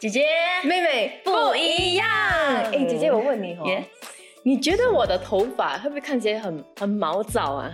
[0.00, 0.24] 姐姐
[0.64, 2.08] 妹妹不一样。
[2.08, 3.84] 哎，姐姐，我问你哦 Yes
[4.42, 7.70] 你觉得我的头发会不会看起来很很毛躁啊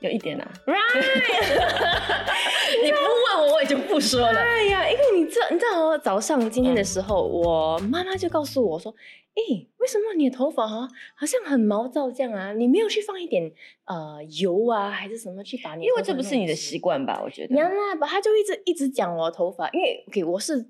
[0.00, 0.96] 有一点啊，？Right，
[2.82, 4.40] 你不问我，我也就不说了。
[4.40, 8.94] 哎呀，因为你知道，你知道哦，早上今天的时候，我妈妈就告诉我说
[9.36, 12.54] ：“哎，为什么你的头发哈好像很毛躁这样啊？
[12.54, 13.52] 你没有去放一点
[13.84, 17.20] 呃油啊，还是什么去把你因为这不是你的习惯吧？
[17.22, 17.54] 我觉得。
[17.54, 20.66] 娘啊，把，他就一直一直讲我的头发，因为 OK，我是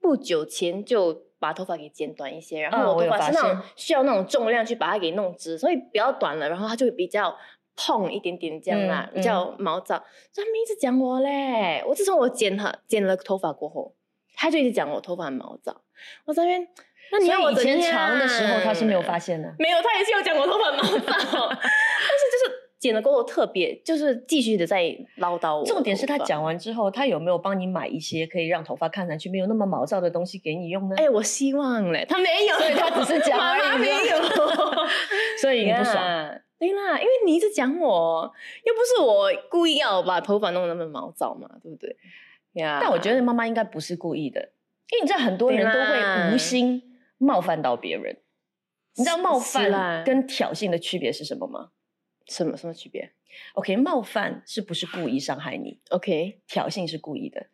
[0.00, 7.36] 不久前就把头发给剪短一些，然嗯后我头发是那种需要那种重量去把它给弄直，所以比较短了，然后它就会比较
[7.76, 9.96] 碰一点点这样啦，嗯比较毛躁。
[10.32, 13.94] 所以他们一直讲我嘞，我自从我剪了剪了头发过后，
[14.36, 15.82] 他就一直讲我头发很毛躁。
[16.24, 16.66] 我这边，
[17.12, 19.52] 那你要我前长的时候他是没有发现的。
[19.58, 21.60] 没有，他也是有讲我头发毛躁， 但
[22.18, 25.64] 是就是剪了过后特别就是继续的在唠叨我。
[25.64, 26.16] 重点是他。
[26.18, 30.96] 讲完之后，他有没有帮你买一些可以让头发看上去没有那么毛躁的东西给你用呢？
[30.98, 34.16] 哎、我希望嘞，他没有，所以他只是讲妈而已妈没有，
[35.40, 35.96] 所以你不爽。
[36.58, 38.30] 对啦，因为你一直讲我，
[38.64, 41.96] 又不是我故意要把头发弄得那么毛躁嘛，对不对？
[42.54, 44.40] 呀但我觉得妈妈应该不是故意的，
[44.90, 46.82] 因为你知道很多人都会无心
[47.18, 48.18] 冒犯到别人。
[48.96, 51.68] 你知道冒犯跟挑衅的区别是什么吗
[52.28, 53.10] 什么什么区别
[53.54, 57.46] ？OK，冒犯是不是故意伤害你？？OK，挑衅是故意的，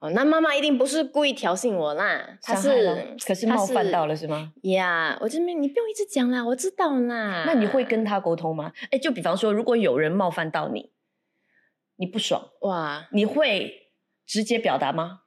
[0.00, 4.52] 哦，那妈妈一定不是故意挑衅我啦，她是可是冒犯到了了是吗？
[4.62, 5.18] 呀。
[5.20, 7.44] 我这边你不用一直讲啦，我知道啦。
[7.46, 8.72] 那你会跟他沟通吗？
[8.90, 10.92] 哎，就比方说，如果有人冒犯到你，
[11.96, 13.90] 你不爽，哇你会
[14.26, 15.22] 直接表达吗？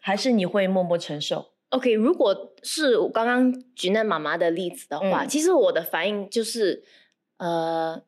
[0.00, 6.84] 还是你会默默承受？OK，如果是我刚刚举那妈妈的例子的话，嗯其实我的反应就是，
[7.38, 8.00] 呃，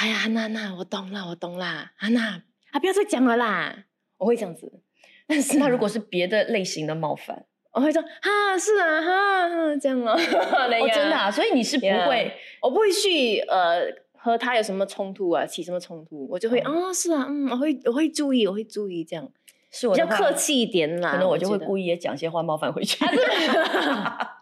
[0.00, 3.84] 哎呀，安娜娜，我懂了，我懂啦，安娜啊，不要再讲了啦，
[4.18, 4.80] 我会这样子。
[5.26, 19.30] 但是那如果是别的类型的冒犯，我会说哈是啊哈哈这样哦，哦，真的、啊，所以你是不会我不会去呃和他有什么冲突啊，起什么冲突，我就会啊、哦是啊，嗯，我会我会注意，我会注意这样，
[19.70, 21.12] 是比较客，气一点啦。
[21.12, 21.58] 可能我就会。
[21.58, 23.08] 故意也讲些话冒犯回去，啊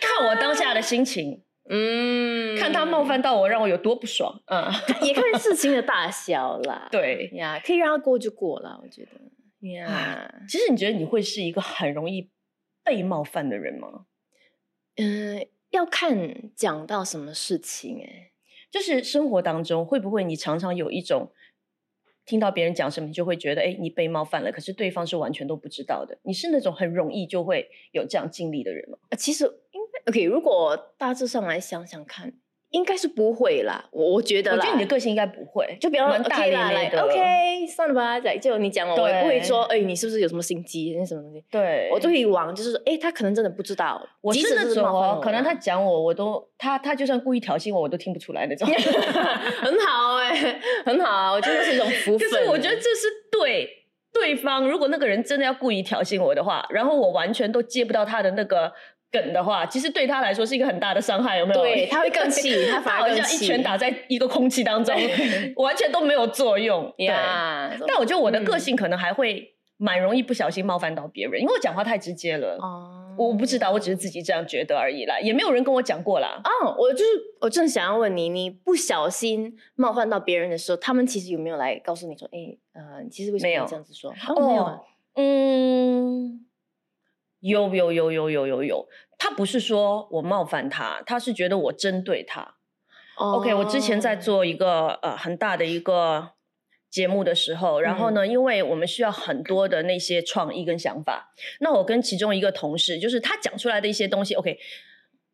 [0.00, 1.42] 看我当下的心情，
[1.74, 4.42] 嗯，看他冒犯到我，让我有多不爽。
[4.46, 4.70] 嗯，
[5.02, 6.86] 也看事情的大小啦。
[6.92, 7.30] 对。
[7.32, 9.68] 呀，可以让他过就过了，我觉得。
[9.70, 12.30] 呀，其实你觉得你会是一个很容易
[12.84, 14.04] 被冒犯的人吗？
[14.96, 18.32] 嗯，要看讲到什么事情哎。
[18.70, 21.30] 就是生活当中，会不会你常常有一种
[22.24, 26.18] 听到别人讲什么，你就会觉得，哎，你被冒犯了，可是对方是完全都不知道的。
[26.22, 28.98] 你是那种很容易就会有这样经历的人吗？
[29.10, 29.44] 呃其实
[30.06, 32.32] OK，如果大致上来想想看，
[32.70, 33.88] 应该是不会啦。
[33.92, 37.02] 我我觉得啦，我觉得你的个性应该不会，就比较蛮大 OK 啦咧咧的。
[37.02, 41.44] OK，算了吧，来就你讲了，我也不会对说，哎，你是不是有什么心机，那什么东西。
[41.50, 48.66] 对，我就会往就是说，哎，他可能真的不知道，我是那种可能他啦讲我，我都他他就算故意挑衅我，我都听不出来那种。
[49.60, 52.42] 很好哎，很好啊，我觉得是一种福可分。
[52.44, 53.68] 是我觉得这是对
[54.12, 58.72] 对方，如果那个人真的要故意挑衅我的话，然后我完全都接不到他的那个
[59.12, 61.62] 梗的话，其实对他来说是一个很大的伤害，有没有？
[61.62, 64.94] 对他会更气， 他反而好像一拳打在一个空气当中，
[65.56, 66.92] 完全都没有作用。
[66.96, 67.70] 对，呀。
[67.86, 72.56] 但我觉得我的个嗯性可能还会蛮容易不小心冒犯到别人，因为我讲话太直接了。
[72.60, 76.40] 哦我不知道，我只是自己这样觉得而已啦，也没有人跟我讲过啦。
[76.42, 77.10] 哦，我就是
[77.42, 84.10] 我正想要问你，你不小心冒犯到别人的时候，他们其实有没有来告诉你说，哎，呃，其实为什么没有要这样子说？
[84.34, 84.80] 哦，没有啊。
[85.16, 86.46] 嗯，
[87.42, 88.88] 有有有有有有有，
[89.18, 92.54] 他不是说我冒犯他，他是觉得我针对他。
[93.16, 96.30] OK，我之前在哦做一个呃很大的一个
[96.90, 104.58] 节目的时候，然后嗯呢，因为我们需要很多的那些创意跟想法，那我跟其中一个同事，就是他讲出来的一些东西，OK。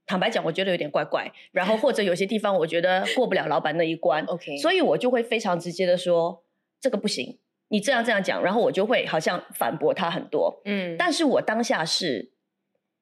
[0.07, 6.43] 坦白讲，我觉得有点怪怪，然后或者有些地方我觉得过不了老板那一关 OK，所以我就会非常直接的说
[6.81, 7.39] 这个不行，
[7.69, 12.33] 你这样这样讲，然后我就会好像反驳他很多，嗯，但是我当下是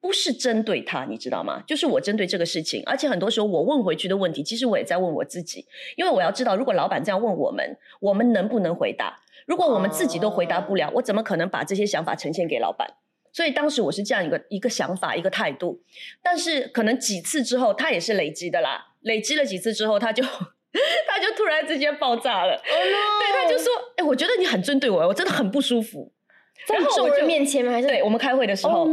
[0.01, 1.63] 不是针对他，你知道吗？
[1.67, 5.67] 就是我针对这个事情，而且很多时候我问回去的问题，其实我也在问我自己，
[5.97, 9.21] 因为我要知道，如果老板这样问我们，我们能不能回答？
[9.47, 12.95] 如果我们自己都回答不了，我怎么可能把这些想法呈现给老板？
[13.33, 15.83] 所以当时我是这样一个一个想法，一个态度。
[16.23, 20.25] 但是可能几次之后，他也是累积的啦，累积了几次之后，他就
[21.09, 22.61] 他就突然之间爆炸了。
[22.65, 26.13] 对，他就说：“哎、我觉得你很针对我，我真的很不舒服。”
[26.67, 27.71] 在我就面前吗？
[27.71, 28.89] 还是对我们开会的时候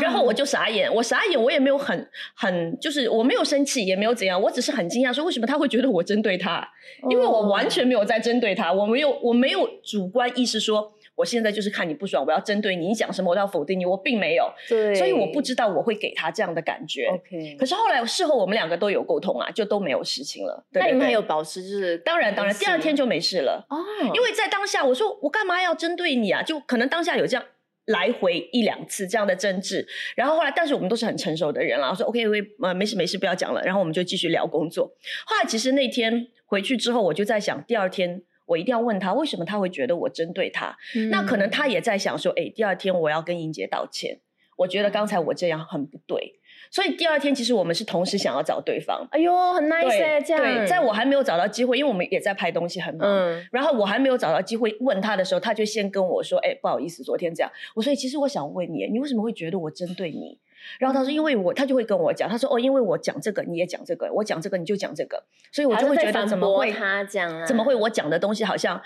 [0.00, 6.66] 然后我就傻眼，我傻眼，我也没有很很，就是我没有生气，也没有怎样，我只是很惊讶，说为什么他会觉得我针对他？
[7.10, 17.06] 因为我完全没有在针对他，我没有我没有主观意识说我现在就是看你不爽，我要针对你，你讲什么我都要否定你，我并没有，对，所以我不知道我会给他这样的感觉。
[17.06, 17.56] OK。
[17.58, 20.64] 可是后来事后我们两个都有沟通啊，就都没有事情了。
[20.72, 23.66] 对那你们还有保持就是当然当然，第二天就没事了。
[23.68, 23.76] 哦，
[24.14, 26.42] 因为在当下，我说我干嘛要针对你啊？
[26.42, 27.44] 就可能当下有这样
[27.86, 29.86] 来回一两次这样的争执，
[30.16, 34.86] 然后后来，但是我们都是很成熟的人了，我说 OK OK，呃，没事没事，不要讲了，然后我们就继续聊工作。
[35.26, 40.76] 后来其实那天回去之后，我就在想，第二天我一定要问他，为什么他会觉得我针对他？
[40.94, 44.20] 嗯那可能他也在想说，哎，第二天我要跟莹姐道歉，
[44.56, 46.34] 我觉得刚才我这样很不对，
[46.70, 49.06] 所以第二天其实我们是同时想要找对方。
[49.10, 50.42] 哎呦，很 nice 这样。
[50.42, 53.08] 对，在我还没有找到机会，因为我们也在拍东西，很忙。
[53.08, 60.38] 嗯然后我还没有找到机会问他的时候，他就先跟我说：“哎、不好意思，昨天这样。”我说：“其实我想问你，你为什么会觉得我针对你？”
[60.78, 65.22] 然后他说：“因为我，他就会跟我讲，他说：‘哦，因为我讲这个你也讲这个，我讲这个你就讲这个，
[65.52, 67.44] 所以我就会觉得怎么会他讲啊？
[67.46, 68.80] 怎么会我讲的东西好像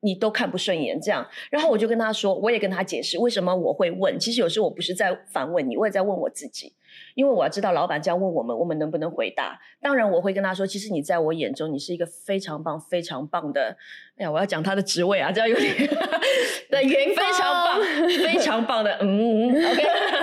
[0.00, 1.26] 你都看不顺眼这样？
[1.50, 4.18] 然后我就跟他说，我也跟他解释为什么我会问。
[4.18, 6.72] 其实有时候我不是在反问你，我也在问我自己，
[7.14, 9.60] 因为我要知道老板这样问我们，我们能不能回答。
[9.80, 13.76] 当然我会跟他说，其实你在我眼中你是一个非常棒、非常棒的。
[14.16, 15.74] 哎呀，我要讲他的职位啊，这样有点
[16.70, 19.92] 的员工非常棒、非常棒的，嗯，OK 呀，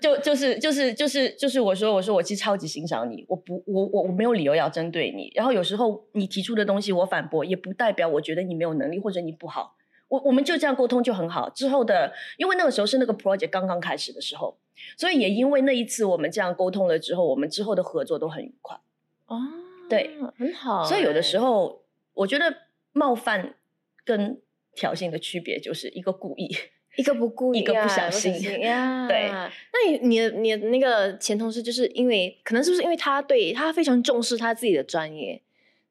[0.00, 9.76] 就就是就是就是就是我说我说我其实超级欣赏你，我不我我我没有理由要针对你，然后有时候你提出的东西我反驳，也不代表我觉得你没有能力或者你不好，
[10.08, 11.48] 我我们就这样沟通就很好。
[11.50, 14.58] 之后的，因为那个时候是那个 project 刚刚开始的时候，
[14.96, 18.78] 所以也因为那一次我们这样沟通了之后，我们之后的合作都很愉快。
[19.26, 19.36] 哦，
[19.88, 20.88] 对，很好欸。
[20.88, 21.82] 所以有的时候
[22.14, 22.54] 我觉得
[22.92, 23.54] 冒犯
[24.04, 24.40] 跟
[24.74, 26.48] 挑衅的区别就是一个故意。
[26.96, 29.06] 一个不顾意，一个不小心呀。
[29.06, 35.40] 对那你你的你的那个前同事，就是因为可能是不是因为他对他非常重视他自己的专业，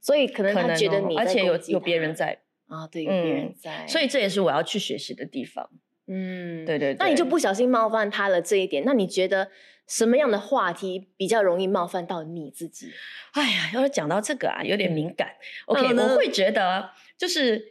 [0.02, 5.70] 所以可能他觉得你哦而且有有别人在，啊，对，有别人嗯在，所以这也是我要去学习的地方。
[6.08, 9.52] 嗯，对对对，那你就不小心冒犯他了这一点，那你觉得
[9.88, 12.88] 什么样的话题比较容易冒犯到你自己？
[13.34, 15.30] 哎呀，要是讲到这个啊，有点敏感。
[15.68, 17.64] 嗯 OK，呢我会觉得就是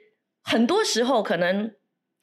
[0.43, 1.75] 很多时候可能，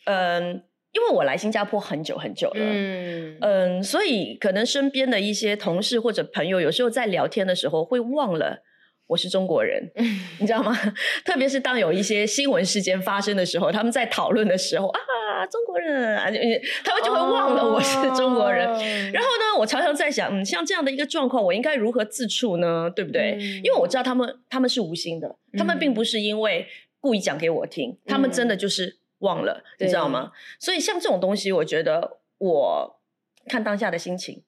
[0.06, 0.64] 嗯、
[0.96, 8.60] 因为我来新加坡很久很久了，嗯嗯，所以可能身边的一些同事或者朋友，有时候在聊天的时候会忘了
[9.08, 9.92] 我是中国人，
[10.40, 10.74] 你知道吗？
[11.26, 16.32] 特别是当有一些新闻事件发生的时候，他们在讨论的时候啊，中国人啊，
[16.84, 18.66] 他们就会忘了我是中国人。
[18.66, 18.80] 哦
[19.14, 22.90] 然后呢，我常常在想，嗯，像这样的一个状况，我应该如何自处呢？
[22.96, 23.36] 对不对？
[23.38, 26.66] 嗯因为我知道他们他们是无心的，他们并不是因为
[27.00, 30.32] 故意讲给我听，他们真的就是忘了，你知道吗？
[30.60, 33.00] 所以像这种东西，我觉得我
[33.48, 34.44] 看当下的心情。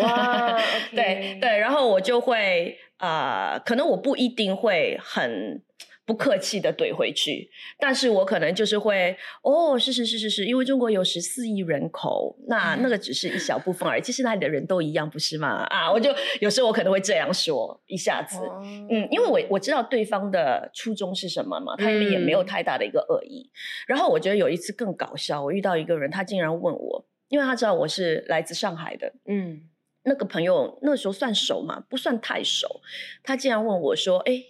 [0.00, 0.58] 哇
[0.94, 5.62] 对对，然后我就会啊、呃可能我不一定会很
[6.06, 7.50] 不客气的怼回去，
[7.80, 15.64] 但是我可能就是会哦，是是是是是，因为中国有十四亿人口，那那个只是一小部分而已，其实那里的人都一样，不是吗？
[15.64, 18.38] 啊，我就有时候我可能会这样说一下子。
[18.62, 23.50] 嗯嗯，因为我我知道对方的初衷是什么嘛，他们也没有嗯太大的一个恶意。
[23.88, 29.62] 然后我觉得有一次更搞笑，我遇到一个人，他竟然问我，因为他知道我是来自上海的，嗯
[30.04, 32.80] 那个朋友那时候算熟嘛，不算太熟。
[33.24, 34.40] 他竟然问我说：“哎，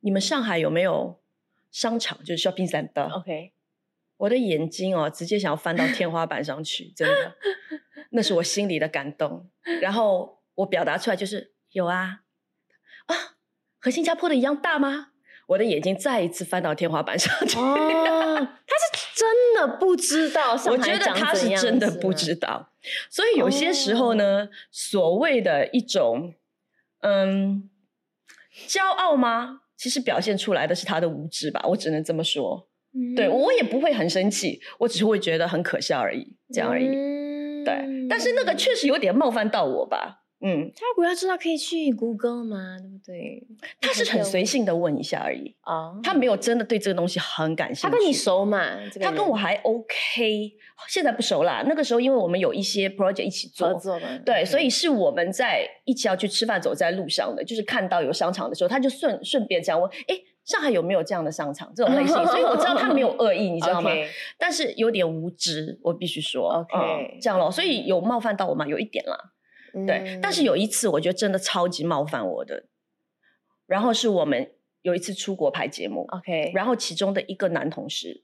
[0.00, 1.20] 你们上海有没有
[1.70, 3.52] 商场，就是 shopping center？” OK，
[4.16, 7.36] 我的眼睛哦，直接想要翻到天花板上去，真的，
[8.10, 9.50] 那是我心里的感动。
[9.80, 12.22] 然后我表达出来就是有啊，
[13.06, 13.14] 啊，
[13.78, 15.08] 和新加坡的一样大吗？
[15.48, 17.58] 我的眼睛再一次翻到天花板上去。
[17.58, 17.74] 哦，
[18.66, 22.70] 他是真的不知道上我觉得他是真的不知道，
[23.10, 26.34] 所以有些时候哦呢，所谓的一种
[27.00, 27.68] 嗯
[28.68, 29.62] 骄傲吗？
[29.80, 32.68] 其实表现出来的是他的无知吧，我只能这么说。
[33.16, 36.86] 对嗯我也不会很生气，我只是会觉得很可笑而已，这样而已。
[36.86, 40.19] 嗯对，但是那个确实有点冒犯到我吧。
[40.42, 43.46] 嗯，他如果要知道，可以去 Google 吗，对不对？
[43.80, 47.82] 他是很随性的问一下而已，啊，他没有真的对这个东西很感兴趣。
[47.82, 48.66] 他跟你熟嘛？
[48.90, 50.52] 这个他跟我还 OK，
[50.88, 51.62] 现在不熟啦。
[51.66, 54.18] 那个时候因为我们有一些 project 一起做，合作嘛？
[54.24, 61.70] 对所以是我们在一起要去吃饭，走在路上的，就是看到有商场的时候，他就顺顺便这样问：“哎，上海有没有这样的商场？
[61.76, 63.90] 这种类型？”所以我知道他没有恶意，你知道吗
[64.38, 67.50] 但是有点无知，我必须说 OK 嗯这样咯。
[67.50, 68.66] 所以有冒犯到我吗？
[68.66, 69.16] 有一点啦，
[69.86, 70.16] 对。
[70.16, 72.64] 嗯但是有一次，我觉得真的超级冒犯我的，
[73.66, 74.50] 然后是我们
[74.82, 78.22] 有一次出国拍节目，OK，然后其中的一个男同事，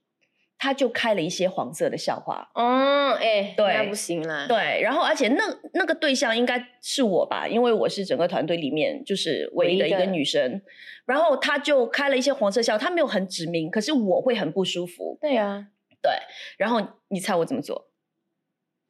[0.58, 4.46] 他就开了一些黄色的笑话，哦，哎，对那不行啦。
[4.48, 10.62] 对，然后而且那那个对象应该是我吧，因为我是整个团队里面就是唯一的一个女生。
[11.06, 15.16] 然后他就开了一些黄色笑，他没有很指明，可是我会很不舒服。
[15.20, 15.68] 对啊，
[16.02, 16.10] 对，
[16.56, 17.90] 然后你猜我怎么做？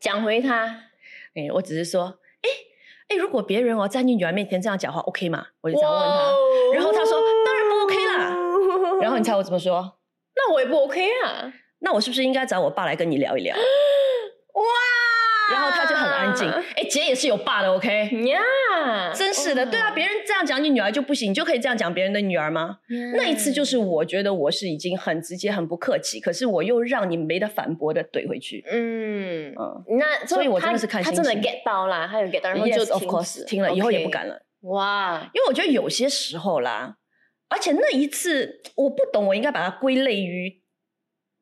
[0.00, 0.84] 讲回他，
[1.34, 2.18] 哎，我只是说，
[3.08, 5.46] 哎哎，如果别人哦在你女儿面前这样讲话，OK 吗？
[5.62, 6.32] 我就这样问他，
[6.74, 8.36] 然后他说当然不 OK 啦。
[9.00, 9.98] 然后你猜我怎么说？
[10.36, 11.52] 那我也不 OK 啊。
[11.80, 13.54] 那我是不是应该找我爸来跟你聊一聊？
[15.50, 15.54] 哇！
[15.54, 16.48] 然后他就很安静。
[16.76, 18.10] 哎，姐也是有爸的，OK？
[18.26, 22.78] 呀，真是的，对啊，别人这样讲你女儿就不行，你就可以这样讲别人的女儿吗？
[23.14, 28.64] 那一次就是我觉得我是已经很直接、很不客气，可是我又让你没得反驳的怼回去。
[28.70, 34.42] 嗯嗯，那所以我真的是看他真的 get 到了，他有 get 到，然后就 of course 听了以后也不敢了。
[34.62, 36.96] 哇，因为我觉得有些时候啦，
[37.48, 40.60] 而且那一次我不懂，我应该把它归类于。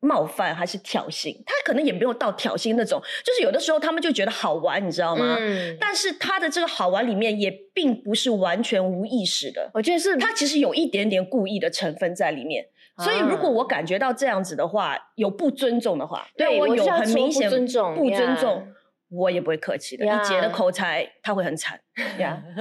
[0.05, 1.35] 冒犯还是挑衅？
[1.45, 5.35] 他可能也没有到挑衅那种，就是有的时候他们就觉得好玩，你知道吗？
[5.39, 5.75] 嗯。
[5.79, 12.65] 但是他的这个好玩里面也并不是完全无意识的，我觉得是他其实有一点点故意的成分在里面。
[13.03, 18.67] 所以如果我感觉到这样子的话，有不尊重的话，对我有很明显不尊重，不尊重，
[19.09, 20.05] 我也不会客气的。
[20.05, 21.77] 一节的口才他会很惨
[22.19, 22.41] 呀。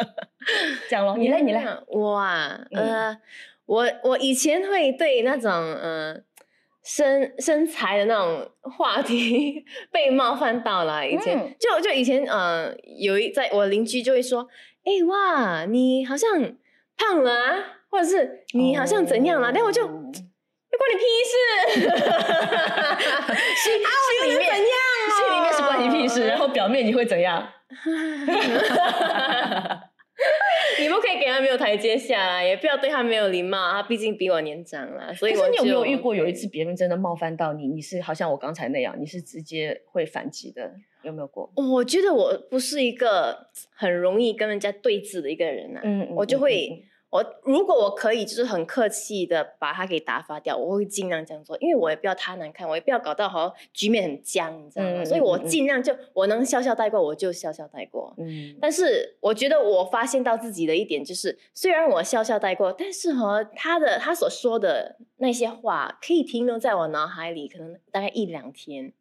[0.90, 1.64] 这样咯，你来，你来。
[1.88, 3.16] 哇，呃，
[3.64, 6.22] 我我以前会对那种嗯。
[6.84, 14.48] 身身材的那种 话题被冒犯到了，以前就就以前呃，有一在我邻居就会说，
[14.84, 16.30] 哎哇，你好像
[16.96, 17.54] 胖了啊，
[17.90, 19.88] 或者是你好像怎样了，但我就。
[20.80, 21.34] 关你屁事，
[23.56, 23.82] 心心
[24.24, 24.64] 里面怎样，
[25.18, 27.46] 心里面是关你屁事，然后表面你会怎样？
[30.80, 33.70] 你不可以给他没有台阶下啦，也不要对他没有礼貌。
[33.72, 35.32] 他毕竟比我年长啦，所以。
[35.32, 37.66] 可是你有没有遇过有一次别人真的冒犯到你？
[37.66, 40.72] 你是好像我刚才那样，你是直接会反击的？
[41.02, 41.50] 有没有过？
[41.56, 45.80] 我觉得我不是一个很容易跟人家对峙的一个人呐。
[45.82, 46.84] 嗯，我就会。
[47.10, 55.04] 我如果我可以，就是很客气的把他给打发掉，我会尽量这样做，因为我也不要他难看，我也不要搞到好像局面很僵，你知道吗？
[55.04, 58.14] 所以我尽量就我能笑笑带过，我就笑笑带过。
[58.18, 68.92] 嗯，但是我觉得我发现到自己的一点就是，虽然我笑笑带过，但是和他的他所说的那些话，可以停留在我脑海里，可能大概一两天。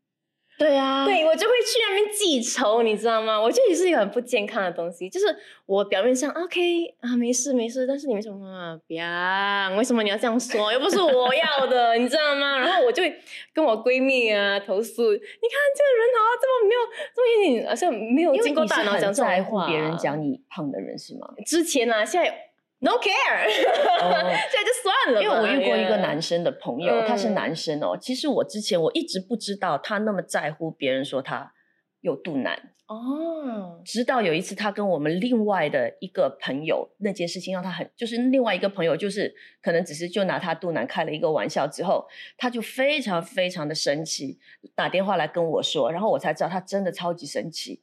[0.59, 3.39] 对啊，对我就会去那边记仇，你知道吗？
[3.41, 5.09] 我觉得也是一个很不健康的东西。
[5.09, 5.25] 就是
[5.65, 9.73] 我表面上 OK 啊，没事没事，但是你为什么不要？
[9.77, 10.71] 为什么你要这样说？
[10.73, 12.59] 又不是我要的，你知道吗？
[12.59, 13.15] 然后我就会
[13.53, 16.81] 跟我闺蜜啊投诉，你看这个人好像这么没有，
[17.15, 21.27] 这么一点好像没有经过大脑讲在乎别人讲你胖的人是吗？
[21.45, 22.48] 之前啊，现在。
[22.81, 25.21] No care， 现在就算了。
[25.21, 27.97] 因为我遇过一个男生的朋友，他是男生哦。
[27.99, 31.51] 其实我之前我一直不知道他那么在乎别人说他
[31.99, 33.81] 有肚腩哦。
[33.83, 42.07] 直到有一次他跟我们另外的一个朋友那件事情让他很，就是另外一个朋友就是可能只是就拿他肚腩开了一个玩笑之后，
[42.37, 44.39] 他就非常非常的生气，
[44.73, 47.81] 打电话来跟我说，然后我才知道他真的超级生气。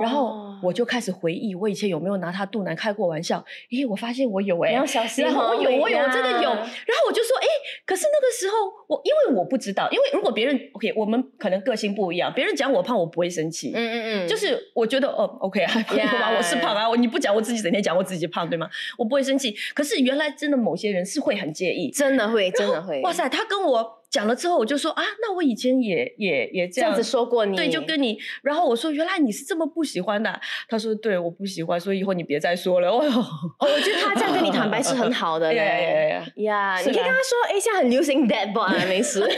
[0.00, 3.44] 然后我就开始回忆，我以前有没有拿他肚腩开过玩笑？
[3.70, 5.48] 咦，我发现我有哎，你要小心哦！
[5.48, 6.50] 我有，我有，我真的有。
[6.50, 7.46] 然后我就说，哎，
[7.84, 13.72] 可是那个时候我因为我不知道，因为如果别人 OK，我们可能个性不一样，别人讲我胖，我不会生气。
[13.74, 18.68] 嗯嗯嗯，就是我觉得哦，OK，还可以吧，我是胖啊，我你不讲，我自己整天讲我自己胖，对吗？
[18.98, 19.54] 我不会生气。
[19.74, 23.00] 可是原来真的某些人是会很介意，真的会，真的会。
[23.02, 24.03] 哇塞，他跟我。
[24.14, 28.16] 讲了之后，我就说啊，那我以前也也也这样子说过你，对，就跟你。
[28.44, 30.40] 然后我说，原来你是这么不喜欢的。
[30.68, 32.86] 他说，对，我不喜欢，所以以后你别再说了。
[32.94, 33.10] 哦哟，
[33.58, 36.22] 我觉得他这样跟你坦白是很好的嘞。
[36.44, 39.18] 呀，你可以跟他说，哎，现在很流行 dead boy，没事。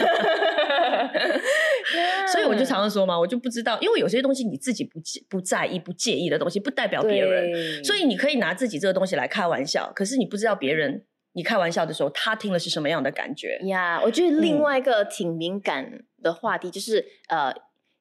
[2.31, 7.83] 所以我就常常说嘛，我就不知道，因为有些东西你自己不不在意、不介意的东西，不代表别人。
[7.83, 11.07] 所以你可以拿自己这个东西来开玩笑，可是你不知道别人。
[11.37, 14.01] 你开玩笑的时候，他听了是什么样的感觉呀？
[14.03, 17.55] 我觉得另外一个挺敏感的话题就是，呃，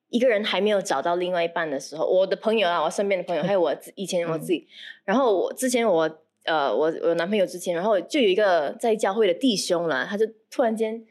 [0.07, 4.65] 一个人还没有找到另外一半的时候，我的朋友啊，我身边的朋友，还有我以前我自己，
[5.03, 6.09] 然后我之前我
[6.45, 11.05] 呃，我我男朋友之前，然后就有一个在教会的弟兄啦，他就突然间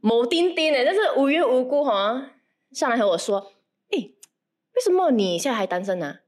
[0.00, 2.30] 某丁丁的，但是无缘无故哈
[2.70, 3.52] 上来和我说，
[3.90, 6.20] 哎，为什么你现在还单身呢？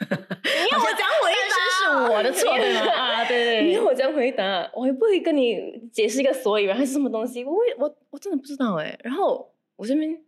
[0.10, 2.80] 你要我讲回答是我的错对吗？
[2.92, 8.98] 啊，对对，你要我讲回答，我也不会跟你解释一个所以然还是什么东西，我我我真的不知道哎。
[9.04, 10.18] 然后我这边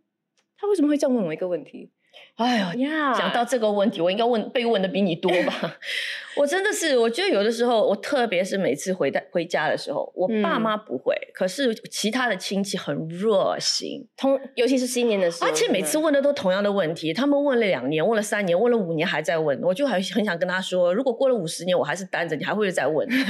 [0.57, 1.91] 他为什么会这样问我一个问题？
[2.35, 5.77] 哎呦，呀，讲到这个问题，我应该问被问的比你多吧？
[6.35, 23.07] 我真的是，我觉得有的时候，我特别是每次回到回家的时候，我爸嗯妈不会，可是其他的亲戚很热心，通，尤其是新年的时候，而且每次问的都同样的问题，他们问了两年，问了三年，问了五年还在问，我就很很想跟他说，如果过了五十年我还是单着，你还会再问？
[23.09, 23.21] 但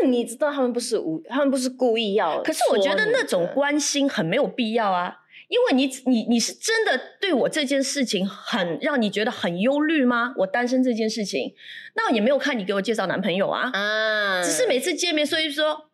[0.00, 5.16] 是你知道他们不是无，他们不是故意要，可是我觉得那种，关心很没有必要啊，
[5.48, 10.34] 因为你你你是真的对我这件事情很让你觉得很忧虑吗？
[10.36, 11.54] 我单身这件事情，
[11.96, 15.90] 那我也没有看你给我介绍男朋友啊，啊，只是每次见面，所以说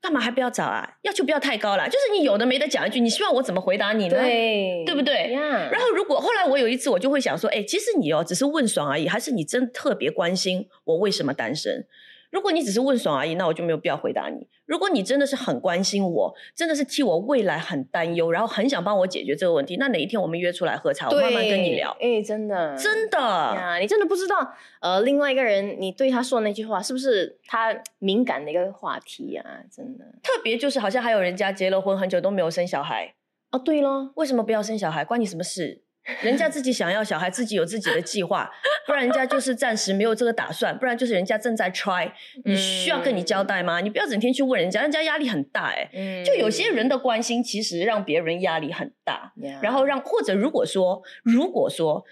[0.00, 0.96] 干嘛还不要找啊？
[1.02, 4.16] 要求不要太高了，就是你有的没的讲一句，你希望我怎么回答你呢？
[4.18, 11.86] 对对不对呀，然后，如果后来我有一次，我就会想说，哎，其实你哦，只是问爽而已，还是你真特别关心我为什么单身？
[12.34, 14.48] 如果你只是问爽而已，那我就没有必要回答你。
[14.66, 21.96] 如果你真的是很关心我，真的是替我未来很担忧，然后很想帮我解决这个问题，那哪一天我们约出来喝茶，我慢慢跟你聊。
[22.00, 29.44] 哎，真的，真的，呀，你真的不知道，呃，另外一个人你对他说的那句话是不是他敏感的一个话题啊？
[29.70, 30.04] 真的。
[30.20, 33.14] 特别就是好像还有人家结了婚很久都没有生小孩，
[33.52, 35.04] 哦，对咯，为什么不要生小孩？
[35.04, 35.83] 关你什么事？
[36.22, 38.50] 人家自己想要小孩，自己有自己的计划，
[38.86, 42.10] 不然人家就是暂时没有这个打算，不然就是人家正在 try，
[42.44, 43.80] 你需要跟你交代吗？
[43.80, 46.24] 你不要整天去问人家，人家压力很大哎、嗯。
[46.24, 52.04] 就有些人的关心，其实让别人压力很大，呀然后让或者如果说，如果说，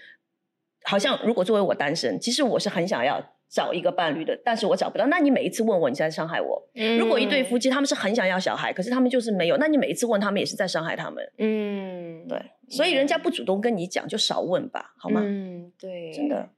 [0.85, 5.05] 好像如果作为我单身，其实我是很想要找一个伴侣的，但是我找不到。
[5.05, 6.67] 那你每一次问我，你在伤害我。
[6.97, 11.23] 如果一对夫妻他们是很想要小孩，可是他们就是没有，那你每一次问他们也是在伤害他们。
[11.37, 15.21] 嗯，对，所以人家不主动跟你讲，就少问吧，好吗？
[15.23, 16.49] 嗯，对，真的。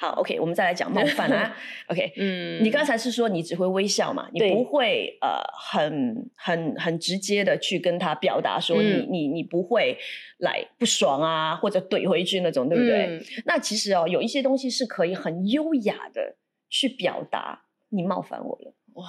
[0.00, 1.56] 好，OK，我们再来讲冒犯啊。
[1.88, 4.28] OK，嗯，你刚才是说你只会微笑嘛？
[4.32, 9.96] 你不会呃很很很直接的去跟他表达说你、嗯你你不会
[10.38, 13.06] 来不爽啊，或者怼回去那种，对不对？
[13.06, 16.36] 嗯那其实哦，有一些东西是可以很优雅的
[16.68, 18.74] 去表达你冒犯我了。
[18.94, 19.06] 哇，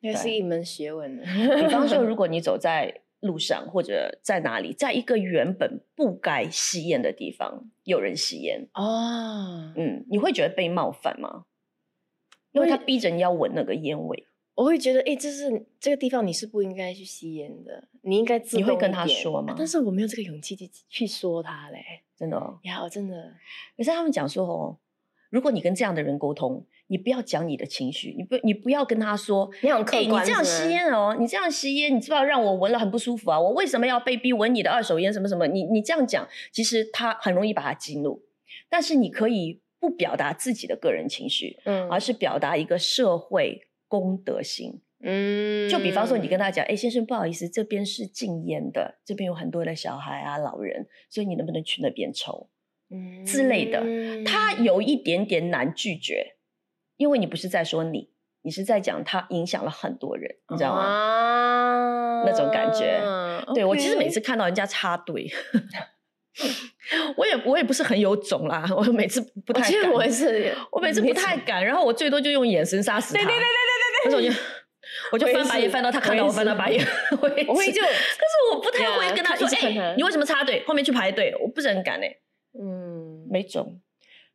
[0.00, 1.20] 那是一门学问。
[1.20, 2.92] 比方说， 如果你走在
[3.26, 11.44] 路上或者在哪里，在一个原本不该吸烟的地方，有人吸烟，哦，嗯，你会觉得被冒犯吗？
[12.52, 21.82] 因为他逼着你要闻那个烟味，我会觉得，哎，这是这个地方你是不应该去吸烟的，你应该自动你会跟他说吗啊但是我没有这个勇气去去说他嘞。
[22.16, 22.58] 真的、哦。
[22.62, 23.34] 呀，我真的，
[23.76, 24.78] 可是他们讲说哦，
[25.30, 33.40] 如果你跟这样的人沟通，你不要讲你的情绪，你不你不要跟他说，你很客哎、观，你这样吸，烟哦，你这样吸烟，你知道让我闻了很不舒服啊！
[33.40, 35.12] 我为什么要被逼闻你的二手烟？
[35.12, 35.46] 什么什么？
[35.46, 38.22] 你你这样讲，其实他很容易把他激怒。
[38.68, 44.80] 但是你可以不表达自己的个人情绪，嗯而是表达一个社会公德心。
[45.02, 52.48] 嗯，就比方说，你跟他讲，哎、先生，不好意思，这边是禁烟的，这边有很多的小孩啊、老人，所以你能不能去那边抽？
[53.26, 53.80] 之类的
[54.24, 56.36] 他嗯有一点点难拒绝，
[56.96, 58.10] 因为你不是在说你，
[58.42, 60.82] 你是在讲他影响了很多人，你知道吗？
[60.82, 63.00] 啊那种感觉
[63.54, 65.30] 对我其实每次看到人家插队，
[67.16, 73.22] 我也我也不是很有种啦，我每次不太敢，我也是，我每次不太敢，然后我最多就用眼神杀死他。
[73.22, 73.46] 对对对对
[74.04, 74.28] 那种就
[75.12, 80.64] 我就我就翻白眼翻到他看到我翻到白眼，我会就是可是我不太呀会跟他说，哎、你为什么插队？
[80.66, 82.16] 后面去排队，我不是很敢哎、
[82.52, 83.80] 嗯，没种。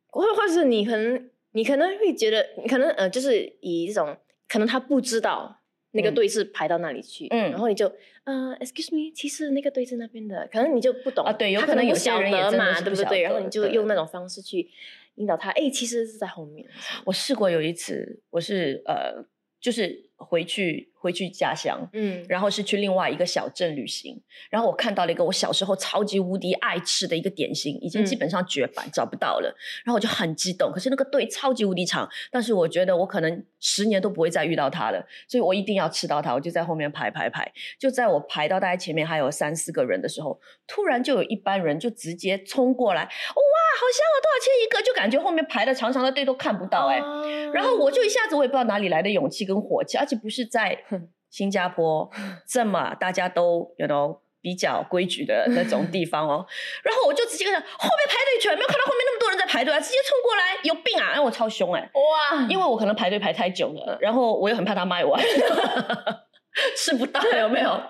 [0.08, 4.16] 或或者是你可能你可能会觉得，你可能呃，就是以这种
[4.48, 5.60] 可能他不知道
[5.92, 6.14] 那个嗯。
[6.14, 7.50] 队是排到那里去，嗯。
[7.50, 7.86] 然后你就
[8.24, 13.22] 呃，excuse me，其实那个队是那边的，可能你就不懂啊对有他可能有些人嘛，对不对？
[13.22, 14.68] 然后你就用那种方式去
[15.16, 16.66] 引导他，哎，其实是在后面，
[17.06, 19.24] 我试过有一次，我是呃，
[19.60, 28.18] 就是回去回去家乡，嗯，然后是去另外一个小镇旅行，然后我看到了一个我小时候超级无敌爱吃的一个点心，已经基嗯。
[28.22, 29.52] 本上绝版、找不到了，
[29.84, 44.82] 然后我就很激动，可是那个队超级无敌长，但是我觉得我可能十年都不会再遇到它了，所以我一定要吃到它，我就在后面排排排，就在我排到大概前面还有三四个人的时候，突然就有一班人就直接冲过来，哇，好香啊，多少钱一个？
[44.82, 50.84] 就感觉后面排的长长的队都看不到哎、啊然后我就一下子我也不知道哪里来的勇气跟火气，而且不是在
[51.30, 52.10] 新加坡
[52.46, 56.44] 这么大家都有 know 比较规矩的那种地方哦。
[56.82, 61.12] 然后我就直接跟他后面排队去，没有看到后面那么多人在排队啊，直接冲过来，有病啊！
[61.14, 65.22] 哎我超凶哎、哇，因为我可能排队排太久了，然后我又很怕他卖完，
[66.76, 67.80] 吃不到有没有？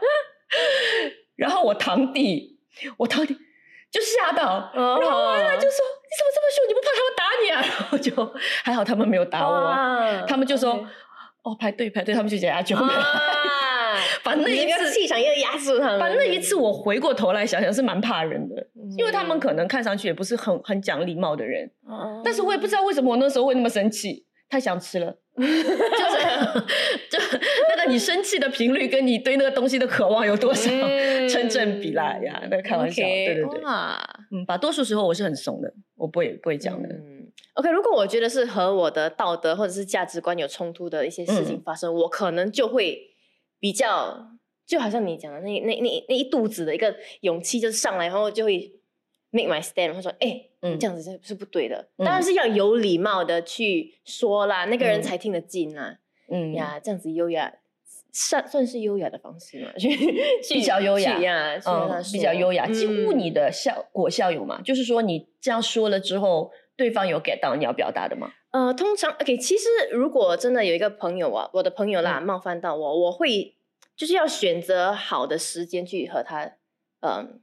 [1.37, 2.61] 然后我堂弟，
[2.99, 3.35] 我堂弟
[3.91, 5.01] 就吓到，然后
[5.59, 6.69] 就说：“你怎么这么凶？
[6.69, 10.87] 你不怕他们打你啊？”然后就还好他们没有打我，哇他们就说 OK：“
[11.43, 12.99] 哦，排队排队。”他们就讲啊，就没有。
[12.99, 13.21] 啊
[14.25, 15.99] 把那一次气场又压住他们。
[15.99, 25.15] 把那一次我回过头来想想是蛮怕人的，嗯，因为他们可能看上去也不是很很讲礼貌的人，哦，但是我也不知道为什么我那时候会那么生气，太想吃了。
[25.37, 25.49] 就是
[27.11, 27.19] 就
[27.71, 32.41] 那个你生气的频率跟你对那个东西的渴望有多少嗯 成正比啦呀？
[32.51, 33.99] 那个开玩笑对对对，哇
[34.31, 37.22] 嗯，把多数时候我是很怂的，我不会不会讲的，嗯
[37.55, 41.63] OK，如果我觉得是和我的道德或者是价值观有冲突的一些事情嗯。
[41.63, 43.11] 发生，我可能就会
[43.61, 44.31] 比较，
[44.67, 48.73] 就好像你讲的那那那那一肚子的一个勇气，就是上来，然后就会
[49.31, 50.79] make my stand，会说，哎、嗯。
[50.79, 51.89] 这样子是是不对的。
[51.99, 55.03] 嗯当然是要有礼貌的去说啦，那个人嗯。
[55.03, 55.99] 才听得进啦。
[56.31, 56.55] 嗯。
[56.55, 57.53] 呀，这样子优雅，
[58.13, 59.71] 算算是优雅的方式嘛，
[60.49, 61.19] 比较优雅
[61.67, 63.19] 嗯，比较优雅，几乎嗯。
[63.19, 64.63] 你的效果效有嘛？
[64.63, 66.51] 就是说你这样说了之后，
[66.83, 68.33] 对方有 get 到你要表达的吗？
[68.51, 73.55] 呃，通常 OK，其实如果真的有一个朋友啊，我的朋友啦、嗯冒犯到我，我会
[73.95, 76.57] 就是要选择好的时间去和他，
[77.03, 77.41] 嗯、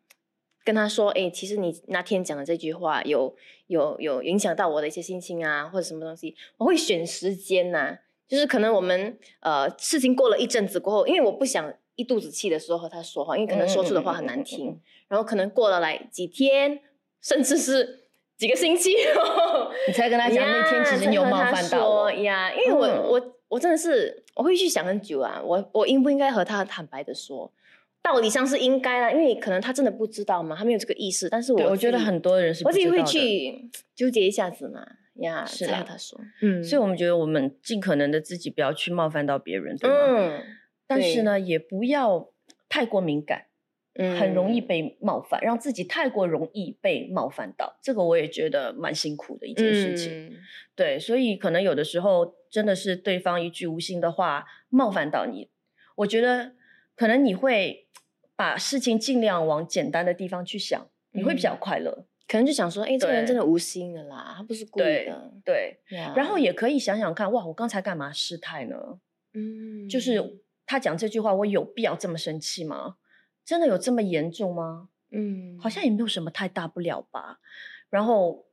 [0.66, 3.34] 跟他说，哎，其实你那天讲的这句话有
[3.68, 7.98] 有有影响到我的一些心情啊，或者什么东西，我会选时间呐、
[8.28, 16.82] 就是可能我们呃事情过了一阵子过后，因为我不想一肚子气的时候和他说话，因为可能说出的话很难听，嗯嗯嗯嗯嗯然后可能过了来几天，
[17.22, 18.09] 甚至是
[18.40, 19.70] 几个星期后。
[19.88, 27.52] 你才跟他讲那天其实你有冒犯到我，呀，因为我、嗯我我真的是我会去想很久啊，我我应不应该和他坦白的说？
[28.02, 31.28] 道理上是应该啦，因为可能他真的不知道嘛，他没有这个意识。
[31.30, 36.18] 但是我，我觉得很多人是我自己会去纠结一下子嘛，呀，是啦才和他说。
[36.42, 39.96] 嗯，所以我们觉得我们尽可能的自己不要去冒犯到别人，对吗？
[40.08, 40.42] 嗯，
[40.88, 42.30] 但是呢，也不要
[42.70, 43.49] 太过敏感，嗯
[44.18, 50.28] 很容易被冒犯，让自己太过容易被冒犯到，这个我也觉得蛮辛苦的一件事情。
[50.28, 50.38] 嗯
[50.76, 55.50] 对，所以可能有的时候真的是对方一句无心的话冒犯到你，
[55.96, 56.54] 我觉得
[56.96, 57.88] 可能你会
[58.38, 62.06] 把事情尽量往简单的地方去想，你会比较嗯快乐。
[62.30, 65.34] 可能就想说，哎，这个人真的无心的啦，他不是故意的。
[65.44, 69.00] 对，呀然后也可以想想看，哇，我刚才干嘛失态呢？
[69.34, 72.96] 嗯，就是他讲这句话，我有必要这么生气吗？
[73.50, 74.90] 真的有这么严重吗？
[75.10, 77.40] 嗯，好像也没有什么太大不了吧。
[77.90, 78.46] 然后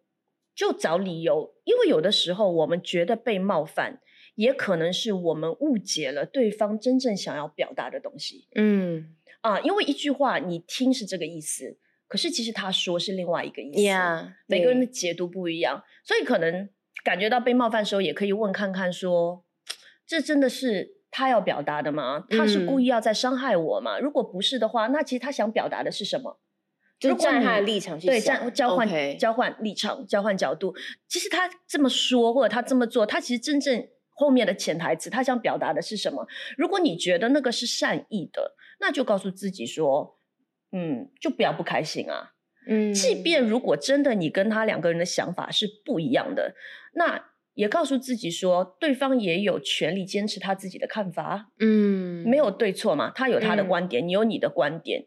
[0.55, 4.01] 就找理由，因为有的时候我们觉得被冒犯，
[4.37, 9.61] 也可能是我们误解了对方真正想要表达的东西嗯啊。
[9.61, 11.77] 因为一句话你听是这个意思，
[12.09, 13.83] 可是其实他说是另外一个意思。
[13.83, 16.71] 呀，每个人的解读不一样，所以可能
[17.05, 19.45] 感觉到被冒犯的时候，也可以问看看说，
[20.09, 22.27] 这真的是他要表达的吗？
[22.29, 23.99] 他是故嗯意要在伤害我吗？
[23.99, 26.39] 如果不是的话，那其实他想表达的是什么？
[27.01, 30.75] 就如果站他的立场去对，想站交换交换立场、交换角度。
[31.09, 36.27] 其实他这么说，或者他这么做，他其实真正后面的潜台词，他想表达的是什么？
[36.59, 40.19] 如果你觉得那个是善意的，那就告诉自己说，
[40.73, 42.33] 嗯，就不要不开心啊。
[42.69, 46.55] 嗯，即便如果真的你跟他两个人的想法是不一样的，
[46.93, 47.25] 那
[47.57, 55.07] 也告诉自己说，对方也有权利坚持他自己的看法啊，嗯没有对错嘛，他有他的嗯观点，你有你的观点，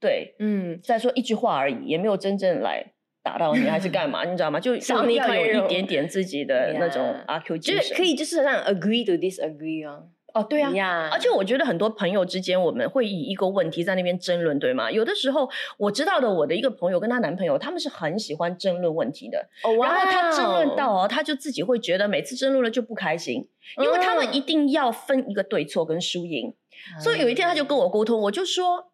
[0.00, 0.34] 对。
[0.38, 4.24] 嗯再说一句话而已，也没有真正来打到你，还是干嘛？
[4.30, 4.58] 你知道吗？
[4.60, 10.08] 就就少你一要有一点点自己的那种阿 Q 精神，就是可以，就是让 agree to disagree 哦。
[10.34, 10.70] 哦，对啊。
[10.70, 14.90] 呀，而且我觉得很多朋友之间，我们会以一个问题在那边争论，对吗？
[14.90, 19.38] 有的时候我知道的，我的一个朋友跟她男朋友，他们是很喜欢争论问题的。
[19.64, 26.54] 哦，然后他争论到哦，他就自己会觉得每次争论了就不开心，因为他们一定要分一个对错跟输赢。
[27.02, 28.92] 所以有一天他就跟我沟通，我就说，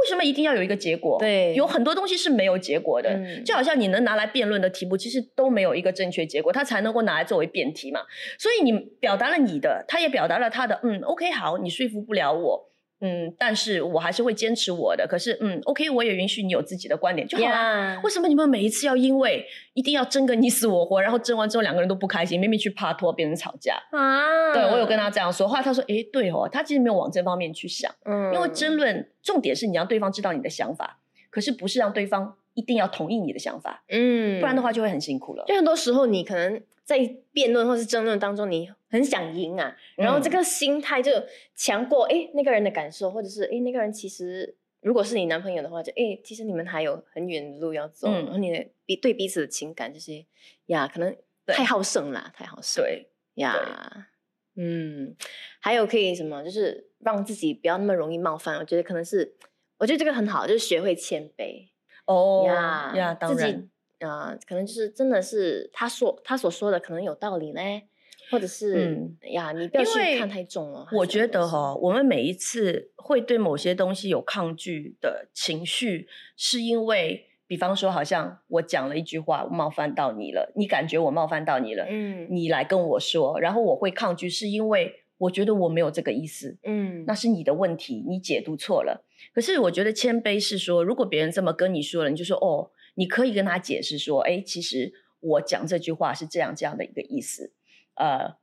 [0.00, 1.18] 为什么一定要有一个结果？
[1.18, 8.00] 对有很多东西是没有结果的，嗯就好像你能拿来辩论的题目，其实都没有一个正确结果，它才能够拿来作为辩题嘛。
[8.38, 12.67] 所以你表达了你的，他也表达了他的，嗯，OK，好，你说服不了我。
[13.00, 15.06] 嗯，但是我还是会坚持我的。
[15.06, 17.50] 可是，嗯，OK，我也允许你有自己的观点就好了。
[17.50, 23.74] 呀为什么你们每一次要因为一定要争个你死我活，然后争完之后两个人都不开心，明明去帕托变成吵架？
[23.92, 30.98] 啊，对我有跟他这样说，后来他说：“哎，对哦，他其实没有往这方面去想，嗯，因为争论重点是你让对方知道你的想法，
[31.30, 35.44] 可是不是让对方一定要同意你的想法，嗯，不然的话就会很辛苦了。
[35.46, 36.98] 就很多时候你可能在
[37.34, 41.12] 辩论或是争论当中，你很想赢啊，然后这嗯个心态就
[41.54, 50.24] 强过诶那个人的感受，或者是诶那个人其实如果是你男朋友的话，就诶其实你们还有很远的路要走，嗯然后你的彼对彼此的情感这些
[50.68, 51.14] 呀，可能
[51.46, 54.08] 太好胜啦，太好胜对，呀。
[54.56, 55.14] 嗯，
[55.60, 58.56] 还有可以什么，就是让自己不要那么容易冒犯。
[58.58, 59.36] 我觉得可能是，
[59.76, 61.68] 我觉得这个很好，就是学会谦卑。
[62.06, 63.68] 哦呀呀，当然自己，
[64.00, 67.84] 呃，可能就是真的是他说他所说的可能有道理嘞，
[68.30, 70.86] 或者是嗯呀，你不要去看太重了。
[70.92, 76.06] 我觉得哈，哈，我们每一次会对某些东西有抗拒的情绪，
[76.36, 89.04] 是因为，比方说，好像我讲了一句话冒犯到你了，你感觉我冒犯到你了，嗯你来跟我说，然后我会抗拒，是因为我觉得我没有这个意思，嗯，那是你的问题，你解读错了。
[89.34, 97.52] 可是我觉得谦卑是说，如果别人这么跟你说了，你就说哦，你可以跟他解释说，哎，其实我讲这句话是这样这样的一个意思。
[97.94, 98.36] 呃，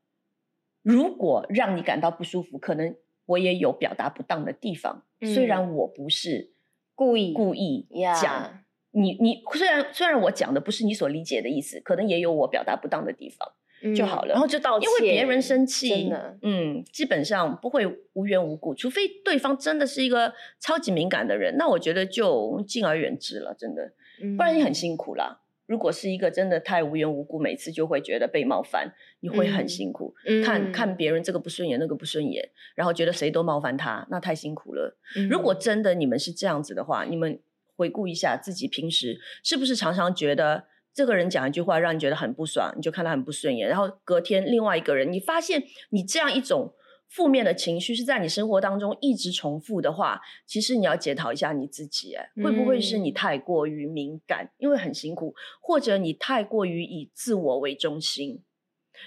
[0.81, 6.53] 如果让你感到不舒服，可能我也有表达不当的地方，虽然我不是
[6.95, 8.61] 故意故意呀讲。
[8.91, 13.51] 你你虽然虽然我讲的不是你所理解的意思，可能也有我表达不当的地方。
[13.93, 16.09] 就好了嗯然后就道歉，因为别人生气
[16.41, 23.91] 嗯，基本上不会无缘无故，除非对方真的是一个超级敏感的人，那我觉得就敬而远之了，真的，
[24.37, 25.41] 不然你很辛苦啦。
[25.67, 30.13] 如果是一个真的太无缘无故，每次就会觉得被冒犯，你会很嗯辛苦。
[30.27, 34.95] 嗯看看别人这个不顺眼，那个不顺眼，然后觉得谁都冒犯他，那太辛苦了。
[35.15, 37.39] 嗯如果真的你们是这样子的话，你们
[37.75, 46.75] 回顾一下自己平时是不是常常觉得这个人讲一句话让你觉得很不爽，你就看他很不顺眼，然后隔天另外一个人，你发现你这样一种
[47.07, 53.13] 负面的情绪是在你生活当中一直重复的话，其实你要检讨一下你自己，哎，会不会是你嗯。
[53.13, 58.43] 太过于敏感，因为很辛苦，或者你太过于以自我为中心？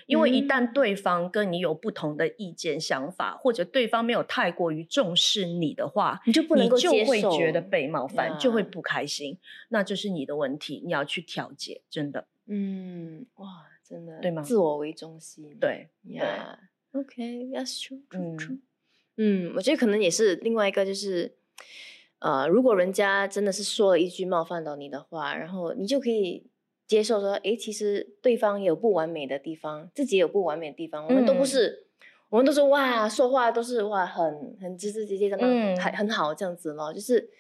[0.06, 0.48] 因为一嗯。
[0.48, 9.38] 旦对方跟你有不同的意见、想法，或者对方没有太过于重视你的话，你就不能够接受会觉得被冒犯，就会不开心，
[9.70, 12.26] 那就是你的问题，你要去调节，真的。
[12.46, 14.42] 嗯，哇，真的对吗？
[14.42, 15.88] 自我为中心，对。
[16.04, 16.58] 呀
[16.92, 18.02] ，OK，that's true，
[19.16, 21.36] 嗯我觉得可能也是另外一个，就是
[22.20, 26.46] 呃，如果人家真的是说了一句冒犯到你的话，然后你就可以
[26.86, 31.46] 接受说，诶，其实对方有不完美的地方，自己有不完美的地方，我们都不嗯。
[31.46, 31.86] 是，
[32.30, 35.76] 我们都是哇，说话都是哇，很很直直接接的，嗯。
[35.76, 37.30] 很很好这样子咯，就是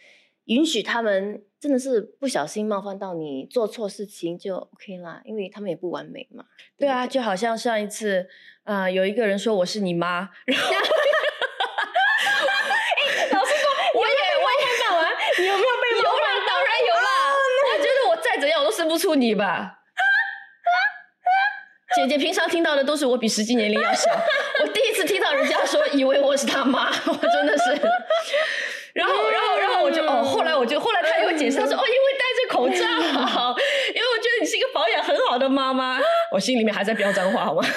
[0.48, 6.42] 允许他们真的是不小心冒犯到你，做错事情就 OK 啦，因为他们也不完美嘛。
[6.78, 8.26] 对啊，就好像上一次，
[8.64, 10.72] 啊，有一个人说我是你妈，然后
[13.30, 15.04] 老师说， 我也我也看完，
[15.38, 16.10] 你有没有被有啦，
[16.46, 17.34] 当然有啦，
[17.66, 19.80] 我觉得我再怎样我都生不出你吧。
[21.94, 24.10] 姐姐平常听到的都是我比实际年龄要小，
[24.62, 27.78] 我第一次听到人家说以为我是他妈，我真的是。
[28.94, 29.47] 然后，然后
[29.88, 35.98] 我就哦，后来我就后来他又解释，他说哦，因为戴着口罩，因为我觉得你是一个保养很好的妈妈。
[36.30, 37.62] 我心里面还在飙脏话，好吗？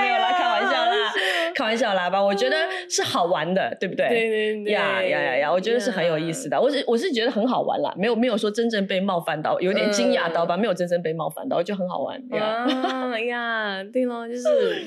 [0.00, 1.12] 没有啦，开玩笑啦，
[1.54, 2.22] 开玩笑啦吧。
[2.22, 2.56] 我觉得
[2.88, 4.08] 是好玩的，对不对？
[4.08, 5.52] 对对对呀呀呀呀！
[5.52, 6.60] 我觉得是很有意思的。
[6.60, 10.56] 我是我是觉得很好玩啦，没有没有说真正被冒犯到，有点惊讶到吧？
[10.56, 12.66] 没有真正被冒犯到，就很好玩呀。
[12.66, 14.42] 啊呀， 对咯，就是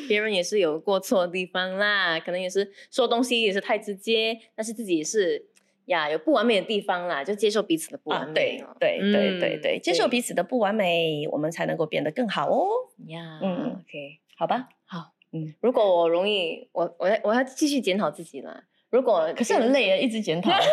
[0.07, 5.43] 别人也是有过错的地方啦，可能也是说东西也是太直接，但是自己也是
[5.85, 8.75] 呀有不完美的地方啦，就接受彼此的不完啊，美对哦。
[8.79, 12.65] 对对对嗯对，接受彼此的不完美，我们才能够变得更好哦。
[13.07, 18.63] 呀，嗯，OK，好吧，好，嗯，如果我容易，我我要我要继续检讨自己啦。
[18.93, 20.51] 如果可是很累啊，一直检讨。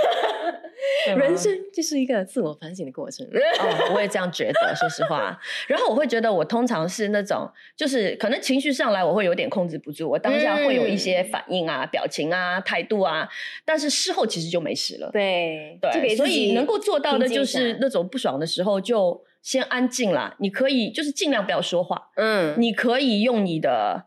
[1.17, 3.27] 人生就是一个自我反省的过程。
[3.33, 5.39] 哦，我也这样觉得，说实话。
[5.67, 13.27] 然后我会觉得，我通常是那种，就是可能情绪上来，我会有点控制不住，我当下会有一些嗯反应啊、表情啊、态度啊，
[13.65, 15.11] 但是事后其实就没事了。
[15.11, 20.37] 对就对，所以能够做到的就是那种不爽的时候就先安静啦。
[20.41, 24.07] 你可以就是尽量不要说话，嗯，你可以用你的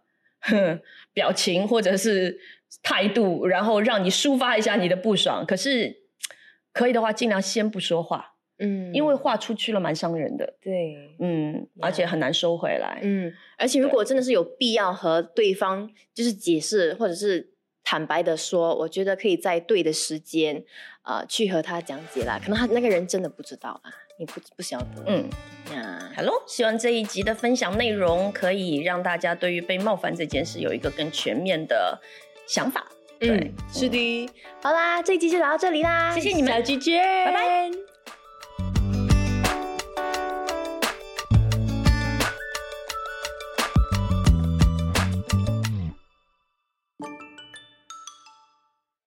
[1.13, 2.39] 表情或者是
[2.81, 5.45] 态度，然后让你抒发一下你的不爽。
[5.45, 6.03] 可是
[6.71, 10.55] 可以的话，尽量先不说话，嗯，因为话出去了蛮伤人的。
[10.61, 12.99] 对，嗯，而且很难收回来。
[13.03, 20.63] 嗯，而且如果真的是有必要和对方就是解释或者是坦白的说，我觉得可以在对的时间，
[21.03, 22.39] 呃，去和他讲解啦。
[22.41, 25.03] 可能他那个人真的不知道啦，你不不晓得。
[25.05, 25.29] 嗯，
[25.75, 32.01] 呀，好喽，希望这一集的分享内容可以让大家对于被冒犯这件事有一个更全面的
[32.47, 32.85] 想法。
[33.19, 34.29] 对嗯，是的。
[34.61, 37.92] 好啦，这一集就聊到这里啦，谢谢你们下期见，拜拜。